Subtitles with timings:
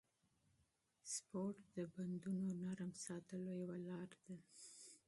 [1.15, 4.35] سپورت د بندونو نرم ساتلو یوه لاره ده.